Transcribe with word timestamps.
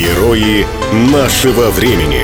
Герои 0.00 0.64
нашего 1.12 1.68
времени. 1.68 2.22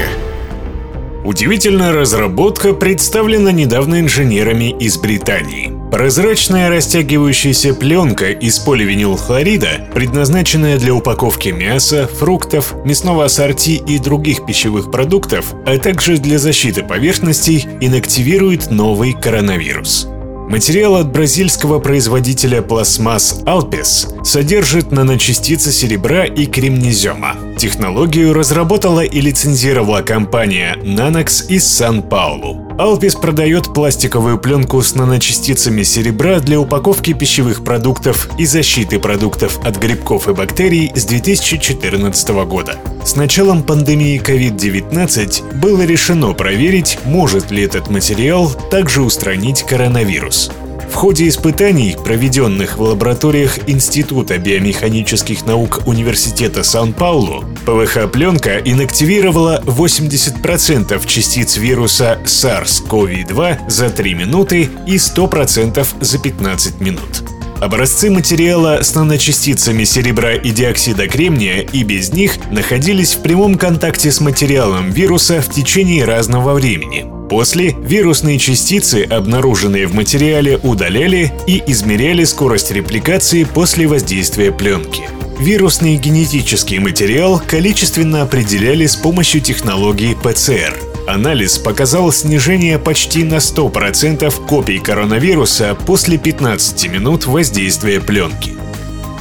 Удивительная 1.24 1.92
разработка 1.92 2.72
представлена 2.72 3.52
недавно 3.52 4.00
инженерами 4.00 4.74
из 4.80 4.96
Британии. 4.96 5.74
Прозрачная 5.92 6.70
растягивающаяся 6.70 7.74
пленка 7.74 8.30
из 8.30 8.60
поливинилхлорида, 8.60 9.90
предназначенная 9.92 10.78
для 10.78 10.94
упаковки 10.94 11.50
мяса, 11.50 12.08
фруктов, 12.08 12.74
мясного 12.86 13.26
ассорти 13.26 13.82
и 13.86 13.98
других 13.98 14.46
пищевых 14.46 14.90
продуктов, 14.90 15.52
а 15.66 15.76
также 15.76 16.16
для 16.16 16.38
защиты 16.38 16.82
поверхностей, 16.82 17.66
инактивирует 17.82 18.70
новый 18.70 19.12
коронавирус. 19.12 20.08
Материал 20.48 20.96
от 20.96 21.12
бразильского 21.12 21.78
производителя 21.80 22.62
пластмасс 22.62 23.42
Alpes 23.44 24.24
содержит 24.24 24.92
наночастицы 24.92 25.70
серебра 25.70 26.24
и 26.24 26.46
кремнезема. 26.46 27.36
Технологию 27.56 28.34
разработала 28.34 29.00
и 29.00 29.18
лицензировала 29.18 30.02
компания 30.02 30.76
Nanox 30.82 31.46
из 31.48 31.66
Сан-Паулу. 31.66 32.66
Alpes 32.76 33.18
продает 33.18 33.72
пластиковую 33.72 34.36
пленку 34.38 34.82
с 34.82 34.94
наночастицами 34.94 35.82
серебра 35.82 36.40
для 36.40 36.60
упаковки 36.60 37.14
пищевых 37.14 37.64
продуктов 37.64 38.28
и 38.36 38.44
защиты 38.44 38.98
продуктов 38.98 39.58
от 39.64 39.78
грибков 39.78 40.28
и 40.28 40.34
бактерий 40.34 40.92
с 40.94 41.06
2014 41.06 42.28
года. 42.44 42.76
С 43.02 43.16
началом 43.16 43.62
пандемии 43.62 44.20
COVID-19 44.20 45.58
было 45.58 45.80
решено 45.80 46.34
проверить, 46.34 46.98
может 47.06 47.50
ли 47.50 47.62
этот 47.62 47.88
материал 47.88 48.50
также 48.70 49.00
устранить 49.00 49.62
коронавирус. 49.62 50.50
Ходе 50.96 51.28
испытаний, 51.28 51.94
проведенных 52.02 52.78
в 52.78 52.80
лабораториях 52.80 53.68
Института 53.68 54.38
биомеханических 54.38 55.44
наук 55.44 55.82
Университета 55.84 56.64
Сан-Паулу, 56.64 57.44
ПВХ-пленка 57.66 58.62
инактивировала 58.64 59.62
80% 59.66 61.06
частиц 61.06 61.58
вируса 61.58 62.18
SARS-CoV-2 62.24 63.68
за 63.68 63.90
3 63.90 64.14
минуты 64.14 64.70
и 64.86 64.96
100% 64.96 65.86
за 66.00 66.18
15 66.18 66.80
минут. 66.80 67.22
Образцы 67.60 68.10
материала 68.10 68.78
с 68.80 68.94
наночастицами 68.94 69.84
серебра 69.84 70.32
и 70.32 70.50
диоксида 70.50 71.08
кремния 71.08 71.60
и 71.60 71.84
без 71.84 72.14
них 72.14 72.38
находились 72.50 73.16
в 73.16 73.20
прямом 73.20 73.56
контакте 73.56 74.10
с 74.10 74.22
материалом 74.22 74.90
вируса 74.90 75.42
в 75.42 75.50
течение 75.50 76.06
разного 76.06 76.54
времени. 76.54 77.15
После 77.28 77.76
вирусные 77.80 78.38
частицы, 78.38 79.02
обнаруженные 79.02 79.88
в 79.88 79.94
материале, 79.94 80.58
удаляли 80.62 81.32
и 81.46 81.62
измеряли 81.66 82.22
скорость 82.24 82.70
репликации 82.70 83.42
после 83.42 83.88
воздействия 83.88 84.52
пленки. 84.52 85.02
Вирусный 85.40 85.96
генетический 85.96 86.78
материал 86.78 87.42
количественно 87.44 88.22
определяли 88.22 88.86
с 88.86 88.96
помощью 88.96 89.40
технологии 89.40 90.14
ПЦР. 90.14 90.78
Анализ 91.08 91.58
показал 91.58 92.10
снижение 92.12 92.78
почти 92.78 93.22
на 93.22 93.36
100% 93.36 94.46
копий 94.46 94.78
коронавируса 94.78 95.76
после 95.86 96.18
15 96.18 96.88
минут 96.90 97.26
воздействия 97.26 98.00
пленки. 98.00 98.56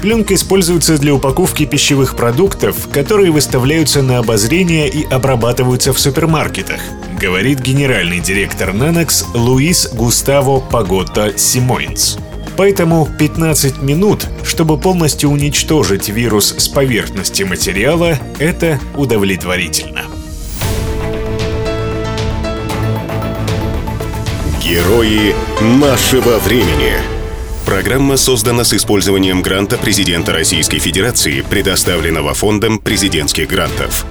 Пленка 0.01 0.35
используется 0.35 0.97
для 0.97 1.13
упаковки 1.13 1.65
пищевых 1.65 2.15
продуктов, 2.15 2.87
которые 2.91 3.31
выставляются 3.31 4.01
на 4.03 4.19
обозрение 4.19 4.87
и 4.87 5.03
обрабатываются 5.03 5.93
в 5.93 5.99
супермаркетах, 5.99 6.79
говорит 7.15 7.61
генеральный 7.61 8.19
директор 8.19 8.69
Nanox 8.69 9.25
Луис 9.33 9.89
Густаво 9.93 10.59
Пагота 10.59 11.37
Симойнс. 11.37 12.17
Поэтому 12.57 13.07
15 13.19 13.81
минут, 13.81 14.27
чтобы 14.43 14.77
полностью 14.77 15.29
уничтожить 15.29 16.09
вирус 16.09 16.55
с 16.57 16.67
поверхности 16.67 17.43
материала, 17.43 18.17
это 18.39 18.79
удовлетворительно. 18.95 20.03
Герои 24.63 25.35
нашего 25.61 26.39
времени. 26.39 26.93
Программа 27.65 28.15
создана 28.15 28.63
с 28.63 28.73
использованием 28.73 29.41
гранта 29.41 29.77
президента 29.77 30.33
Российской 30.33 30.79
Федерации, 30.79 31.41
предоставленного 31.41 32.33
Фондом 32.33 32.79
президентских 32.79 33.47
грантов. 33.47 34.05